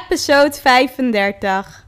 [0.00, 1.86] episode 35.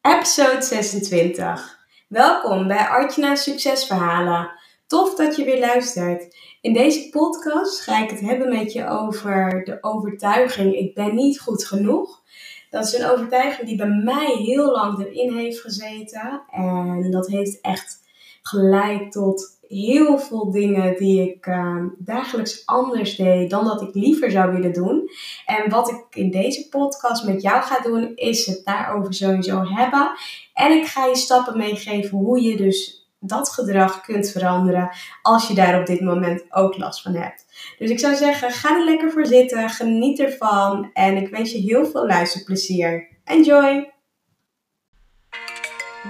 [0.00, 1.78] Episode 26.
[2.08, 4.50] Welkom bij Artjana Succesverhalen.
[4.86, 6.36] Tof dat je weer luistert.
[6.60, 11.40] In deze podcast ga ik het hebben met je over de overtuiging: ik ben niet
[11.40, 12.22] goed genoeg.
[12.70, 16.42] Dat is een overtuiging die bij mij heel lang erin heeft gezeten.
[16.50, 18.00] En dat heeft echt
[18.48, 24.30] geleid tot heel veel dingen die ik uh, dagelijks anders deed dan dat ik liever
[24.30, 25.10] zou willen doen.
[25.46, 30.10] En wat ik in deze podcast met jou ga doen, is het daarover sowieso hebben.
[30.54, 34.90] En ik ga je stappen meegeven hoe je dus dat gedrag kunt veranderen
[35.22, 37.44] als je daar op dit moment ook last van hebt.
[37.78, 41.58] Dus ik zou zeggen, ga er lekker voor zitten, geniet ervan en ik wens je
[41.58, 43.08] heel veel luisterplezier.
[43.24, 43.92] Enjoy!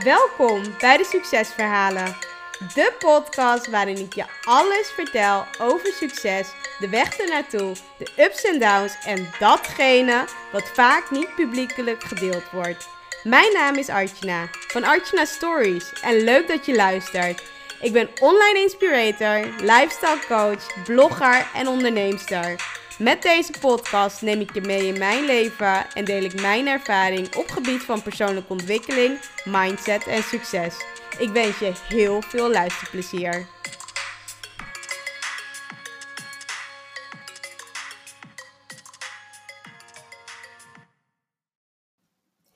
[0.05, 2.28] Welkom bij de Succesverhalen.
[2.59, 6.49] De podcast waarin ik je alles vertel over succes,
[6.79, 12.89] de weg ernaartoe, de ups en downs en datgene wat vaak niet publiekelijk gedeeld wordt.
[13.23, 17.43] Mijn naam is Archana van Archana Stories en leuk dat je luistert.
[17.81, 22.61] Ik ben online inspirator, lifestyle coach, blogger en onderneemster.
[22.99, 27.37] Met deze podcast neem ik je mee in mijn leven en deel ik mijn ervaring
[27.37, 30.75] op gebied van persoonlijke ontwikkeling, mindset en succes.
[31.19, 33.47] Ik wens je heel veel luisterplezier.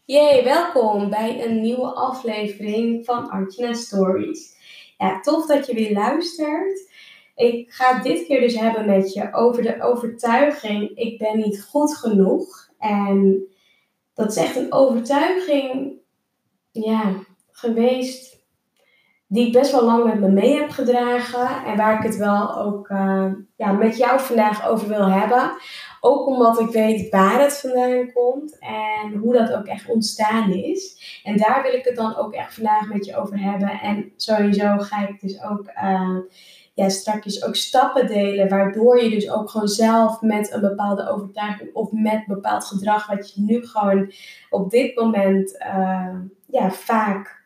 [0.05, 4.57] Yay, welkom bij een nieuwe aflevering van Artjana Stories.
[4.99, 6.91] Ja, tof dat je weer luistert.
[7.37, 11.63] Ik ga het dit keer dus hebben met je over de overtuiging: ik ben niet
[11.63, 12.69] goed genoeg.
[12.79, 13.47] En
[14.15, 15.93] dat is echt een overtuiging,
[16.71, 17.15] ja,
[17.51, 18.42] geweest
[19.33, 21.65] die ik best wel lang met me mee heb gedragen.
[21.65, 25.53] En waar ik het wel ook uh, ja, met jou vandaag over wil hebben.
[26.01, 31.03] Ook omdat ik weet waar het vandaan komt en hoe dat ook echt ontstaan is.
[31.25, 33.69] En daar wil ik het dan ook echt vandaag met je over hebben.
[33.69, 36.19] En sowieso ga ik dus ook uh,
[36.75, 38.49] ja, straks ook stappen delen.
[38.49, 43.07] Waardoor je dus ook gewoon zelf met een bepaalde overtuiging of met bepaald gedrag.
[43.07, 44.13] Wat je nu gewoon
[44.51, 47.42] op dit moment uh, ja, vaak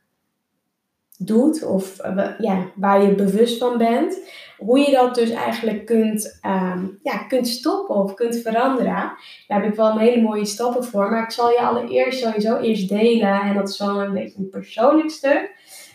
[1.18, 1.96] doet of
[2.38, 4.18] ja, waar je bewust van bent,
[4.58, 9.12] hoe je dat dus eigenlijk kunt, um, ja, kunt stoppen of kunt veranderen.
[9.46, 12.56] Daar heb ik wel een hele mooie stappen voor, maar ik zal je allereerst sowieso
[12.56, 15.50] eerst delen en dat is wel een beetje een persoonlijk stuk,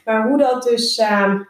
[0.05, 1.47] maar hoe dat dus, um,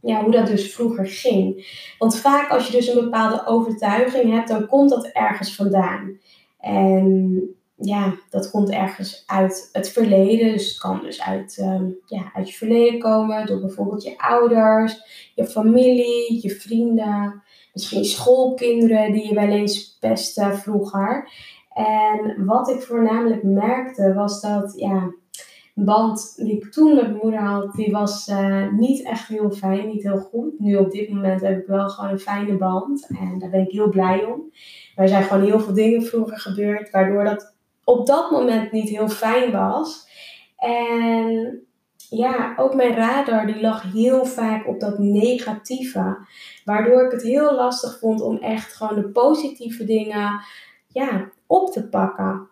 [0.00, 1.66] ja, hoe dat dus vroeger ging.
[1.98, 6.18] Want vaak als je dus een bepaalde overtuiging hebt, dan komt dat ergens vandaan.
[6.60, 7.40] En
[7.76, 10.52] ja, dat komt ergens uit het verleden.
[10.52, 13.46] Dus het kan dus uit, um, ja, uit je verleden komen.
[13.46, 15.00] Door bijvoorbeeld je ouders,
[15.34, 17.42] je familie, je vrienden.
[17.72, 21.30] Misschien schoolkinderen die je wel eens pesten vroeger.
[21.72, 25.12] En wat ik voornamelijk merkte was dat, ja,
[25.74, 29.86] band die ik toen met mijn moeder had, die was uh, niet echt heel fijn,
[29.86, 30.58] niet heel goed.
[30.58, 33.70] Nu op dit moment heb ik wel gewoon een fijne band en daar ben ik
[33.70, 34.52] heel blij om.
[34.94, 37.55] Maar er zijn gewoon heel veel dingen vroeger gebeurd, waardoor dat
[37.86, 40.08] op dat moment niet heel fijn was.
[40.56, 41.60] En
[41.96, 46.16] ja, ook mijn radar die lag heel vaak op dat negatieve.
[46.64, 50.40] Waardoor ik het heel lastig vond om echt gewoon de positieve dingen
[50.88, 52.48] ja, op te pakken.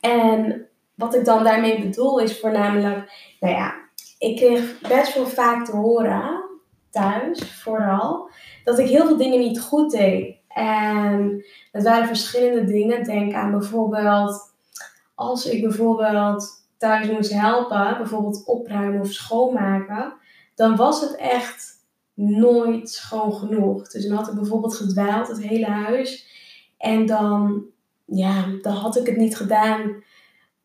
[0.00, 3.74] En wat ik dan daarmee bedoel is voornamelijk, nou ja,
[4.18, 6.44] ik kreeg best wel vaak te horen,
[6.90, 8.30] thuis vooral,
[8.64, 10.38] dat ik heel veel dingen niet goed deed.
[10.48, 13.04] En het waren verschillende dingen.
[13.04, 14.49] Denk aan bijvoorbeeld
[15.20, 20.12] als ik bijvoorbeeld thuis moest helpen, bijvoorbeeld opruimen of schoonmaken,
[20.54, 21.78] dan was het echt
[22.14, 23.88] nooit schoon genoeg.
[23.88, 26.26] Dus dan had ik bijvoorbeeld gedwaald, het hele huis.
[26.78, 27.64] En dan,
[28.04, 30.02] ja, dan had ik het niet gedaan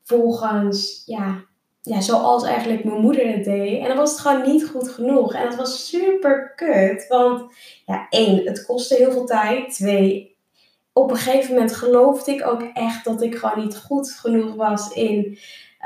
[0.04, 1.44] volgens, ja,
[1.82, 3.82] ja, zoals eigenlijk mijn moeder het deed.
[3.82, 5.34] En dan was het gewoon niet goed genoeg.
[5.34, 7.08] En het was super kut.
[7.08, 7.54] Want,
[7.86, 9.74] ja, één, het kostte heel veel tijd.
[9.74, 10.35] Twee,
[10.98, 14.94] op een gegeven moment geloofde ik ook echt dat ik gewoon niet goed genoeg was
[14.94, 15.38] in,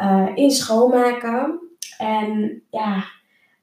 [0.01, 1.59] uh, in schoonmaken.
[1.97, 3.03] En ja,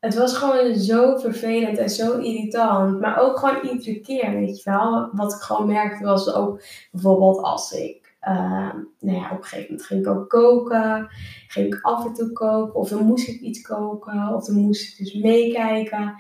[0.01, 3.01] het was gewoon zo vervelend en zo irritant.
[3.01, 5.09] Maar ook gewoon iedere keer, weet je wel.
[5.13, 9.67] Wat ik gewoon merkte was ook bijvoorbeeld als ik uh, nou ja, op een gegeven
[9.69, 11.09] moment ging ik ook koken.
[11.49, 12.75] Ging ik af en toe koken.
[12.75, 14.35] Of dan moest ik iets koken.
[14.35, 16.15] Of dan moest ik dus meekijken.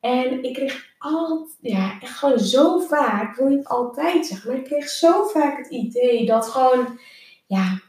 [0.00, 4.88] En ik kreeg altijd, ja, gewoon zo vaak, wil niet altijd zeggen, maar ik kreeg
[4.88, 6.98] zo vaak het idee dat gewoon,
[7.46, 7.80] ja,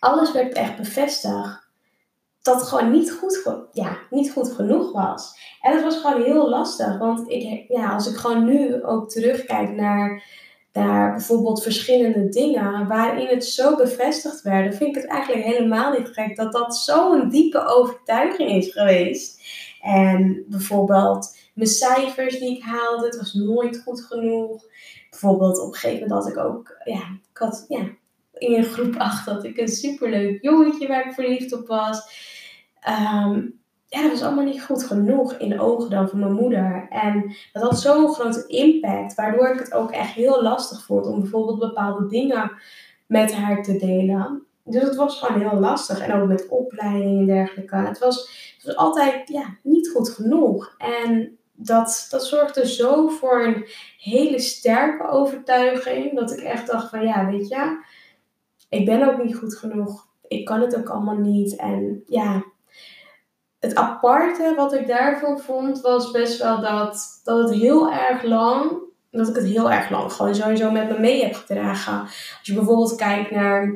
[0.00, 1.70] alles werd echt bevestigd.
[2.42, 5.38] Dat gewoon niet goed, ja, niet goed genoeg was.
[5.60, 9.70] En dat was gewoon heel lastig, want ik, ja, als ik gewoon nu ook terugkijk
[9.70, 10.22] naar
[10.72, 16.08] naar bijvoorbeeld verschillende dingen waarin het zo bevestigd werd, vind ik het eigenlijk helemaal niet
[16.08, 19.40] gek dat dat zo'n diepe overtuiging is geweest.
[19.80, 24.64] En bijvoorbeeld mijn cijfers die ik haalde, het was nooit goed genoeg.
[25.10, 27.88] Bijvoorbeeld op een gegeven moment had ik ook, ja, ik had, ja,
[28.32, 32.00] in groep 8 dat ik een superleuk jongetje waar ik verliefd op was.
[32.80, 33.40] Ehm,
[33.86, 36.86] ja, dat was allemaal niet goed genoeg in de ogen dan van mijn moeder.
[36.90, 41.20] En dat had zo'n grote impact, waardoor ik het ook echt heel lastig vond om
[41.20, 42.52] bijvoorbeeld bepaalde dingen
[43.06, 44.46] met haar te delen.
[44.64, 46.00] Dus het was gewoon heel lastig.
[46.00, 47.76] En ook met opleiding en dergelijke.
[47.76, 48.16] Het was,
[48.56, 50.74] het was altijd ja, niet goed genoeg.
[50.78, 53.66] En dat, dat zorgde zo voor een
[53.98, 56.14] hele sterke overtuiging.
[56.14, 57.84] Dat ik echt dacht van ja, weet je,
[58.68, 60.06] ik ben ook niet goed genoeg.
[60.28, 61.56] Ik kan het ook allemaal niet.
[61.56, 62.44] En ja,
[63.58, 68.72] het aparte wat ik daarvan vond, was best wel dat, dat het heel erg lang,
[69.10, 72.00] dat ik het heel erg lang gewoon sowieso met me mee heb gedragen.
[72.00, 73.66] Als je bijvoorbeeld kijkt naar,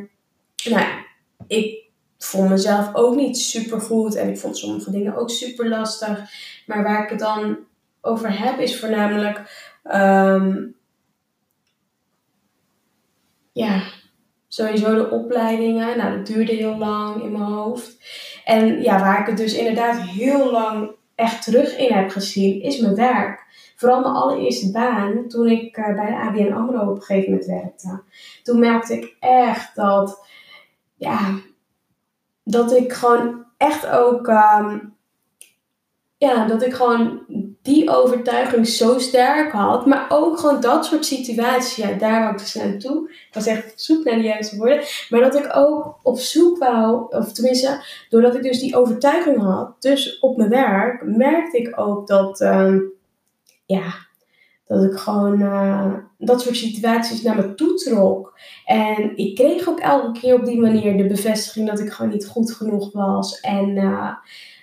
[0.65, 1.05] nou ja,
[1.47, 1.85] ik
[2.19, 6.31] vond mezelf ook niet super goed en ik vond sommige dingen ook super lastig.
[6.67, 7.59] Maar waar ik het dan
[8.07, 9.43] over heb, is voornamelijk,
[9.85, 10.77] um,
[13.53, 13.83] ja,
[14.49, 15.99] sowieso de opleidingen.
[15.99, 17.97] Nou, dat duurde heel lang in mijn hoofd.
[18.45, 22.81] En ja, waar ik het dus inderdaad heel lang echt terug in heb gezien, is
[22.81, 23.45] mijn werk.
[23.77, 27.47] Vooral mijn allereerste baan, toen ik uh, bij de ABN AMRO op een gegeven moment
[27.47, 28.03] werkte.
[28.43, 30.27] Toen merkte ik echt dat,
[30.97, 31.39] ja,
[32.45, 34.97] dat ik gewoon echt ook, um,
[36.17, 37.21] ja, dat ik gewoon
[37.67, 39.87] die overtuiging zo sterk had.
[39.87, 41.77] Maar ook gewoon dat soort situaties.
[41.77, 43.11] Ja, daar wou ik dus naartoe.
[43.11, 44.83] Ik was echt op zoek naar de juiste woorden.
[45.09, 49.83] Maar dat ik ook op zoek wou, of tenminste, doordat ik dus die overtuiging had,
[49.83, 52.75] dus op mijn werk, merkte ik ook dat, uh,
[53.67, 54.06] ja,
[54.67, 58.39] dat ik gewoon uh, dat soort situaties naar me toe trok.
[58.65, 62.27] En ik kreeg ook elke keer op die manier de bevestiging dat ik gewoon niet
[62.27, 63.41] goed genoeg was.
[63.41, 64.15] En uh,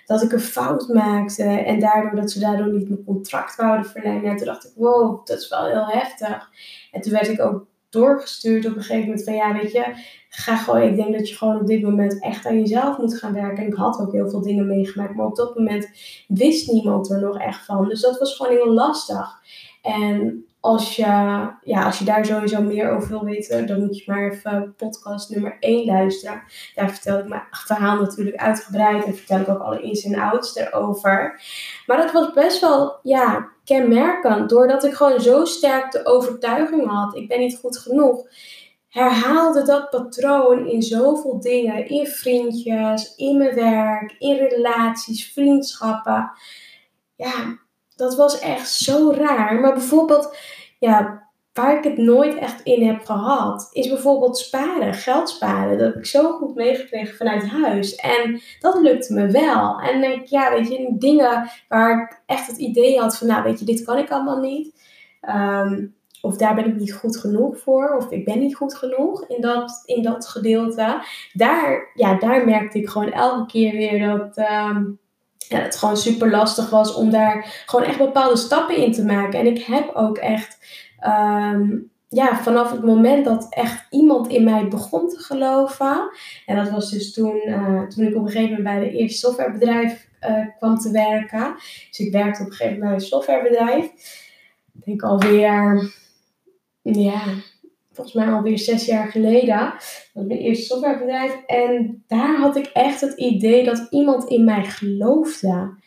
[0.06, 4.30] dat ik een fout maakte en daardoor dat ze daardoor niet mijn contract wouden verlengen.
[4.30, 6.50] En toen dacht ik, wow, dat is wel heel heftig.
[6.92, 9.84] En toen werd ik ook doorgestuurd op een gegeven moment van ja, weet je,
[10.28, 13.32] ga gewoon, ik denk dat je gewoon op dit moment echt aan jezelf moet gaan
[13.32, 13.64] werken.
[13.64, 15.88] En ik had ook heel veel dingen meegemaakt, maar op dat moment
[16.28, 17.88] wist niemand er nog echt van.
[17.88, 19.42] Dus dat was gewoon heel lastig.
[19.84, 21.02] En als je,
[21.62, 25.30] ja, als je daar sowieso meer over wil weten, dan moet je maar even podcast
[25.30, 26.42] nummer 1 luisteren.
[26.74, 30.56] Daar vertel ik mijn verhaal natuurlijk uitgebreid en vertel ik ook alle ins en outs
[30.56, 31.42] erover.
[31.86, 37.16] Maar dat was best wel ja, kenmerkend, doordat ik gewoon zo sterk de overtuiging had,
[37.16, 38.26] ik ben niet goed genoeg.
[38.88, 46.30] Herhaalde dat patroon in zoveel dingen, in vriendjes, in mijn werk, in relaties, vriendschappen.
[47.16, 47.58] Ja,
[47.96, 49.60] dat was echt zo raar.
[49.60, 50.36] Maar bijvoorbeeld,
[50.78, 55.78] ja, waar ik het nooit echt in heb gehad, is bijvoorbeeld sparen, geld sparen.
[55.78, 57.94] Dat heb ik zo goed meegekregen vanuit huis.
[57.94, 59.80] En dat lukte me wel.
[59.80, 63.58] En denk ja, weet je, dingen waar ik echt het idee had van, nou, weet
[63.58, 64.74] je, dit kan ik allemaal niet.
[65.20, 65.86] Ehm,
[66.20, 69.40] of daar ben ik niet goed genoeg voor, of ik ben niet goed genoeg in
[69.40, 71.02] dat, in dat gedeelte.
[71.32, 74.84] Daar, ja, daar merkte ik gewoon elke keer weer dat, ehm,
[75.48, 79.38] ja, het gewoon super lastig was om daar gewoon echt bepaalde stappen in te maken.
[79.38, 80.58] En ik heb ook echt,
[80.98, 81.70] ehm,
[82.08, 86.10] ja, vanaf het moment dat echt iemand in mij begon te geloven.
[86.46, 89.18] En dat was dus toen, uh, toen ik op een gegeven moment bij de eerste
[89.18, 91.54] softwarebedrijf uh, kwam te werken.
[91.88, 93.84] Dus ik werkte op een gegeven moment bij een softwarebedrijf.
[94.74, 95.92] Ik denk alweer,
[96.82, 97.22] ja,
[97.94, 99.74] volgens mij alweer zes jaar geleden.
[100.12, 101.36] Dat mijn eerste softwarebedrijf.
[101.46, 105.82] En daar had ik echt het idee dat iemand in mij geloofde.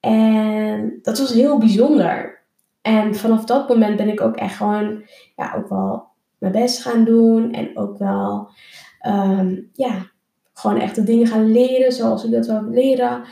[0.00, 2.42] En dat was heel bijzonder.
[2.82, 5.02] En vanaf dat moment ben ik ook echt gewoon,
[5.36, 6.04] ja, ook wel
[6.38, 7.52] mijn best gaan doen.
[7.52, 8.48] En ook wel,
[9.06, 10.10] um, ja,
[10.52, 13.24] gewoon echt de dingen gaan leren zoals ik dat wil leren.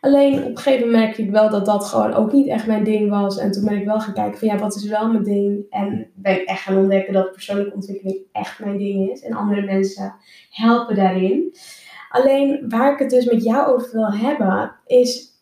[0.00, 2.84] Alleen op een gegeven moment merkte ik wel dat dat gewoon ook niet echt mijn
[2.84, 3.38] ding was.
[3.38, 5.66] En toen ben ik wel gaan kijken van ja, wat is wel mijn ding?
[5.70, 9.22] En ben ik echt gaan ontdekken dat persoonlijke ontwikkeling echt mijn ding is.
[9.22, 10.14] En andere mensen
[10.50, 11.54] helpen daarin.
[12.08, 15.36] Alleen waar ik het dus met jou over wil hebben, is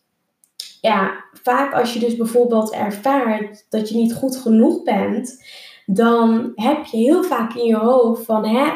[0.81, 5.43] ja, vaak als je dus bijvoorbeeld ervaart dat je niet goed genoeg bent,
[5.85, 8.69] dan heb je heel vaak in je hoofd van hè,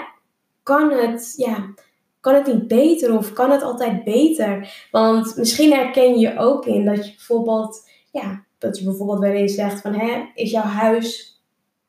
[0.63, 1.73] kan het, ja,
[2.21, 4.73] kan het niet beter of kan het altijd beter?
[4.91, 9.55] Want misschien herken je ook in dat je bijvoorbeeld, ja, dat je bijvoorbeeld wel eens
[9.55, 11.41] zegt van, hè, is jouw huis,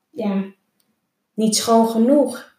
[0.09, 0.43] ja,
[1.33, 2.51] niet schoon genoeg?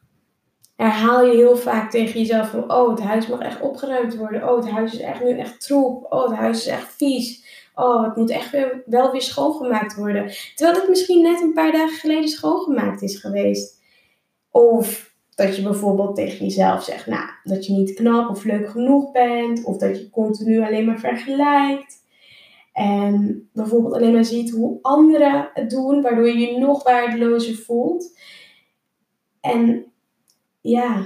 [0.76, 4.48] Herhaal je heel vaak tegen jezelf van, oh, het huis mag echt opgeruimd worden.
[4.48, 6.06] Oh, het huis is echt nu echt troep.
[6.12, 7.44] Oh, het huis is echt vies.
[7.74, 10.32] oh, het moet echt weer, wel weer schoongemaakt worden.
[10.54, 13.82] Terwijl het misschien net een paar dagen geleden schoongemaakt is geweest.
[14.50, 19.12] Of dat je bijvoorbeeld tegen jezelf zegt, nou, dat je niet knap of leuk genoeg
[19.12, 19.64] bent.
[19.64, 22.02] Of dat je continu alleen maar vergelijkt.
[22.72, 28.18] En bijvoorbeeld alleen maar ziet hoe anderen het doen, waardoor je je nog waardelozer voelt.
[29.40, 29.84] En
[30.60, 31.04] ja,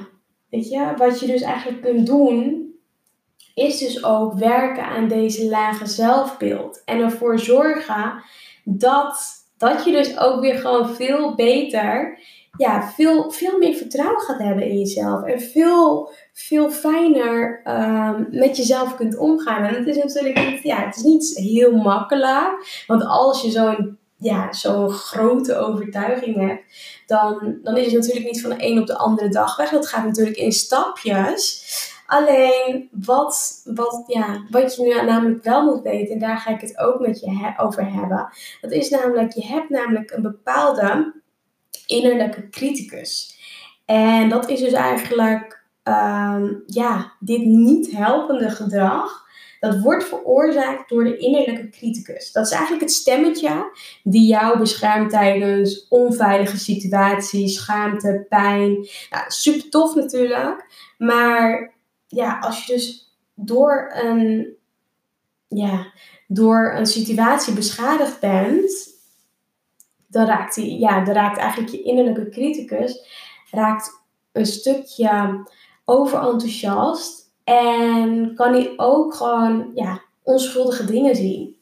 [0.51, 2.73] weet je, wat je dus eigenlijk kunt doen,
[3.55, 6.83] is dus ook werken aan deze lage zelfbeeld.
[6.85, 8.23] En ervoor zorgen
[8.65, 12.19] dat, dat je dus ook weer gewoon veel beter,
[12.59, 15.25] ja, veel, veel meer vertrouwen gaat hebben in jezelf.
[15.25, 19.65] En veel, veel fijner um, met jezelf kunt omgaan.
[19.65, 22.85] En het is natuurlijk niet, ja, het is niet heel makkelijk.
[22.87, 26.63] Want als je zo'n ja, zo'n grote overtuiging hebt,
[27.07, 29.71] dan, dan is het natuurlijk niet van de een op de andere dag weg.
[29.71, 31.67] Dat gaat natuurlijk in stapjes.
[32.07, 36.61] Alleen wat, wat, ja, wat je nu namelijk wel moet weten, en daar ga ik
[36.61, 38.29] het ook met je over hebben.
[38.61, 41.13] Dat is namelijk, je hebt namelijk een bepaalde
[41.89, 43.37] innerlijke criticus.
[43.85, 49.27] En dat is dus eigenlijk um, ja, dit niet helpende gedrag.
[49.61, 52.33] Dat wordt veroorzaakt door de innerlijke criticus.
[52.33, 53.71] Dat is eigenlijk het stemmetje
[54.03, 58.89] die jou beschermt tijdens onveilige situaties, schaamte, pijn.
[59.29, 60.67] Super tof natuurlijk.
[60.99, 61.75] Maar
[62.07, 64.57] ja, als je dus door een,
[65.49, 65.93] ja,
[66.27, 68.98] door een situatie beschadigd bent,
[70.09, 73.07] dan raakt, ja, dan raakt eigenlijk je innerlijke criticus
[73.51, 73.91] raakt
[74.33, 75.45] een stukje
[75.85, 81.57] overenthousiast en kan hij ook gewoon ja, onschuldige dingen zien.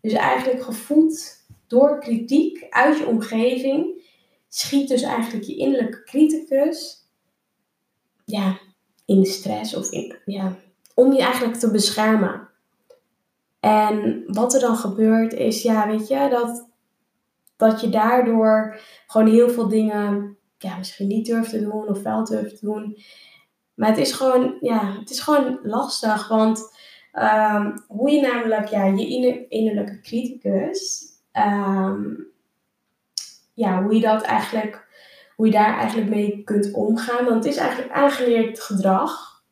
[0.00, 4.00] Dus eigenlijk gevoed door kritiek uit je omgeving
[4.48, 7.06] schiet dus eigenlijk je innerlijke criticus
[8.24, 8.58] ja,
[9.04, 10.56] in de stress of in, ja,
[10.94, 12.48] om je eigenlijk te beschermen.
[13.60, 16.68] En wat er dan gebeurt is, ja, weet je, dat,
[17.68, 22.24] dat je daardoor gewoon heel veel dingen ja, misschien niet durft te doen of wel
[22.24, 22.98] durft te doen.
[23.74, 26.74] Maar het is gewoon, ja, het is gewoon lastig, want
[27.12, 32.26] um, hoe je namelijk ja, je innerlijke criticus, um,
[33.54, 34.90] ja, hoe je dat eigenlijk
[35.36, 37.24] hoe je daar eigenlijk mee kunt omgaan.
[37.24, 39.42] Want het is eigenlijk aangeleerd gedrag.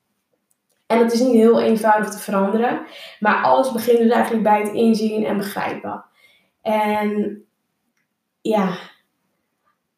[0.86, 2.80] En het is niet heel eenvoudig te veranderen.
[3.20, 6.04] Maar alles begint dus eigenlijk bij het inzien en begrijpen.
[6.62, 7.44] En
[8.40, 8.78] ja,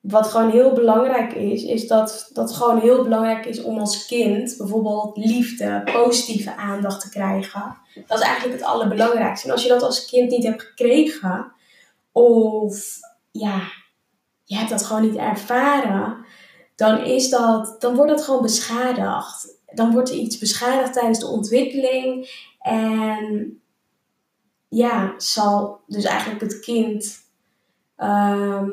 [0.03, 4.55] wat gewoon heel belangrijk is, is dat dat gewoon heel belangrijk is om als kind
[4.57, 7.77] bijvoorbeeld liefde, positieve aandacht te krijgen.
[8.07, 9.47] Dat is eigenlijk het allerbelangrijkste.
[9.47, 11.53] En als je dat als kind niet hebt gekregen,
[12.13, 12.99] of
[13.31, 13.61] ja,
[14.45, 16.25] je hebt dat gewoon niet ervaren,
[16.77, 19.61] dan, is dat, dan wordt dat gewoon beschadigd.
[19.67, 22.31] Dan wordt er iets beschadigd tijdens de ontwikkeling.
[22.59, 23.61] En
[24.69, 27.21] ja, zal dus eigenlijk het kind
[28.03, 28.71] ehm,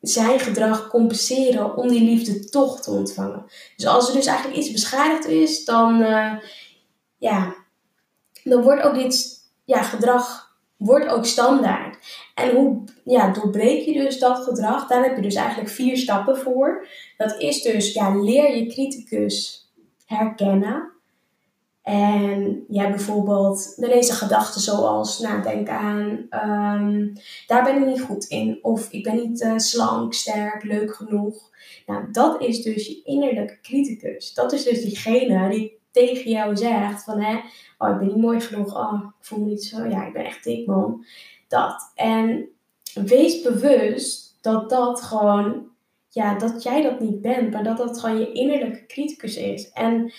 [0.00, 3.44] zijn gedrag compenseren om die liefde toch te ontvangen.
[3.76, 6.32] Dus als er dus eigenlijk iets beschadigd is, dan, uh,
[7.18, 7.54] ja,
[8.44, 11.96] dan wordt ook dit ja, gedrag wordt ook standaard.
[12.34, 14.86] En hoe ja, doorbreek je dus dat gedrag?
[14.86, 16.86] Daar heb je dus eigenlijk vier stappen voor.
[17.16, 19.68] Dat is dus, ja, leer je criticus
[20.06, 20.91] herkennen.
[21.82, 27.12] En ja, bijvoorbeeld de deze gedachten zoals, nou, denk aan, um,
[27.46, 28.58] daar ben ik niet goed in.
[28.62, 31.50] Of ik ben niet uh, slank, sterk, leuk genoeg.
[31.86, 34.34] Nou, dat is dus je innerlijke criticus.
[34.34, 37.36] Dat is dus diegene die tegen jou zegt van, hè,
[37.78, 38.76] oh, ik ben niet mooi genoeg.
[38.76, 41.04] Oh, ik voel me niet zo, ja, ik ben echt dik, man.
[41.48, 41.92] Dat.
[41.94, 42.48] En
[42.94, 45.66] wees bewust dat dat gewoon,
[46.08, 49.70] ja, dat jij dat niet bent, maar dat dat gewoon je innerlijke criticus is.
[49.70, 50.12] En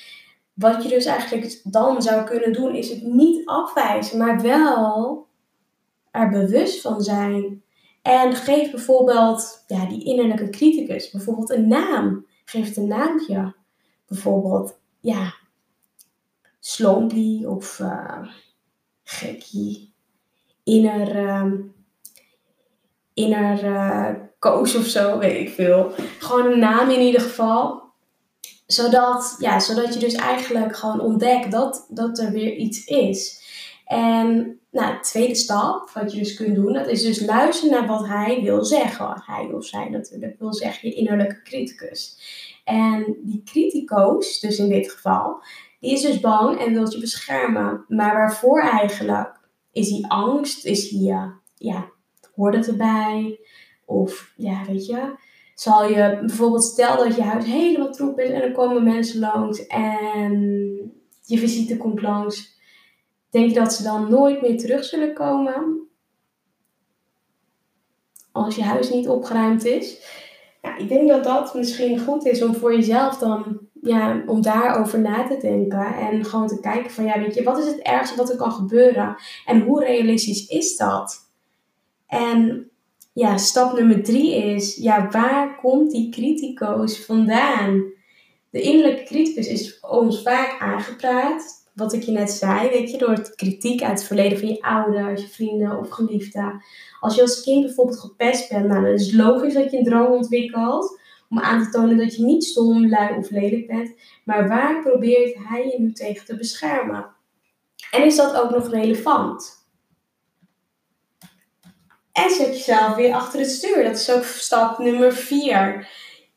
[0.54, 5.28] wat je dus eigenlijk dan zou kunnen doen, is het niet afwijzen, maar wel
[6.12, 7.64] er bewust van zijn.
[8.02, 12.26] En geef bijvoorbeeld ja, die innerlijke criticus bijvoorbeeld een naam.
[12.46, 13.56] Geef het een naampje.
[14.08, 15.34] Bijvoorbeeld, ja,
[16.60, 18.28] Slompy of uh,
[19.04, 19.94] Gekkie.
[20.64, 21.54] Inner, uh,
[23.14, 25.92] inner uh, Koos of zo, weet ik veel.
[26.20, 27.83] Gewoon een naam in ieder geval
[28.74, 33.42] zodat, ja, zodat je dus eigenlijk gewoon ontdekt dat, dat er weer iets is.
[33.86, 37.88] En nou, de tweede stap, wat je dus kunt doen, dat is dus luisteren naar
[37.88, 39.24] wat hij wil zeggen.
[39.26, 42.18] Hij of zij natuurlijk wil zeggen, je innerlijke criticus.
[42.64, 45.44] En die critico's, dus in dit geval,
[45.80, 47.86] die is dus bang en wil je beschermen.
[47.88, 49.40] Maar waarvoor eigenlijk?
[49.72, 50.66] Is hij angst?
[50.66, 51.90] Is hij, uh, ja,
[52.36, 53.40] hoort het erbij?
[53.86, 55.16] Of, ja, weet je,
[55.56, 59.68] zal je bijvoorbeeld, stel dat je huis helemaal troep is en er komen mensen langs
[59.68, 60.32] en
[61.22, 62.62] je visite komt langs.
[63.30, 65.88] Denk je dat ze dan nooit meer terug zullen komen?
[68.32, 70.02] Als je huis niet opgeruimd is.
[70.62, 75.00] Ja, ik denk dat dat misschien goed is om voor jezelf dan, ja, om daarover
[75.00, 75.96] na te denken.
[75.96, 78.52] En gewoon te kijken van, ja, weet je, wat is het ergste wat er kan
[78.52, 79.16] gebeuren?
[79.46, 81.32] En hoe realistisch is dat?
[82.08, 82.72] En
[83.14, 87.92] ja, stap nummer drie is, ja, waar komt die critico's vandaan?
[88.50, 91.62] De innerlijke criticus is ons vaak aangepraat.
[91.74, 95.22] Wat ik je net zei, weet je, door kritiek uit het verleden van je ouders,
[95.22, 96.64] je vrienden of geliefden.
[97.00, 99.84] Als je als kind bijvoorbeeld gepest bent, nou, dan is het logisch dat je een
[99.84, 103.96] droom ontwikkelt om aan te tonen dat je niet stom, lui of lelijk bent.
[104.24, 107.06] Maar waar probeert hij je nu tegen te beschermen?
[107.92, 109.63] En is dat ook nog relevant?
[112.14, 113.84] En zet jezelf weer achter het stuur.
[113.84, 115.90] Dat is ook stap nummer vier.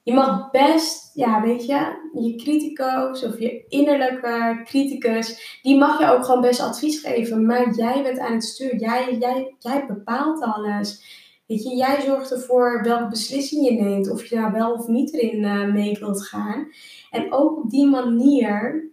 [0.02, 6.10] Je mag best, ja, weet je, je critico's of je innerlijke criticus, die mag je
[6.10, 7.46] ook gewoon best advies geven.
[7.46, 8.76] Maar jij bent aan het stuur.
[8.76, 11.04] Jij, jij, jij bepaalt alles.
[11.46, 14.10] Weet je, jij zorgt ervoor welke beslissing je neemt.
[14.10, 16.68] Of je daar wel of niet erin uh, mee wilt gaan.
[17.10, 18.90] En ook op die manier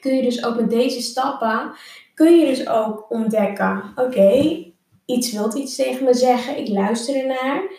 [0.00, 1.72] kun je dus ook met deze stappen,
[2.14, 3.92] kun je dus ook ontdekken.
[3.94, 4.64] Oké,
[5.06, 6.58] iets wilt iets tegen me zeggen.
[6.58, 7.70] Ik luister ernaar.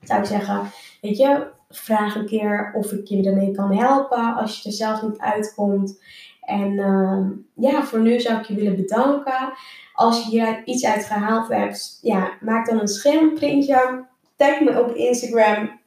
[0.08, 4.62] zou ik zeggen, weet je, vraag een keer of ik je ermee kan helpen als
[4.62, 6.00] je er zelf niet uitkomt.
[6.42, 9.54] En ehm, ja, voor nu zou ik je willen bedanken.
[9.94, 14.06] Als je hier iets uit gehaald hebt, ja, maak dan een schermprintje.
[14.36, 15.80] Tag me op Instagram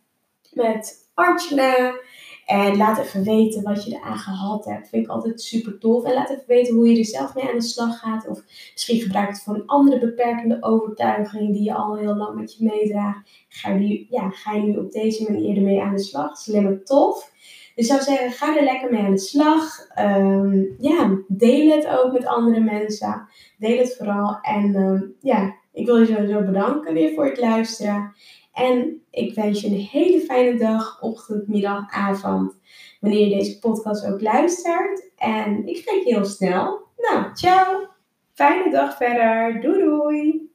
[0.52, 1.94] met Archana.
[2.48, 4.88] En laat even weten wat je eraan gehad hebt.
[4.88, 6.04] Vind ik altijd super tof.
[6.04, 8.28] En laat even weten hoe je er zelf mee aan de slag gaat.
[8.28, 12.54] Of misschien gebruik het voor een andere beperkende overtuiging die je al heel lang met
[12.54, 13.30] je meedraagt.
[13.48, 16.28] Ga je, ja, ga je nu op deze manier ermee aan de slag.
[16.28, 17.32] Dat is alleen maar tof.
[17.74, 19.86] Dus ik zou zeggen, ga er lekker mee aan de slag.
[19.94, 23.28] Ehm, ja, deel het ook met andere mensen.
[23.58, 24.38] Deel het vooral.
[24.42, 28.14] En ehm, ja, ik wil je sowieso bedanken weer voor het luisteren.
[28.58, 32.56] En ik wens je een hele fijne dag, ochtend, middag, avond.
[33.00, 35.10] Wanneer je deze podcast ook luistert.
[35.16, 36.86] En ik spreek je heel snel.
[36.96, 37.86] Nou, ciao.
[38.32, 39.60] Fijne dag verder.
[39.60, 40.47] Doei doei.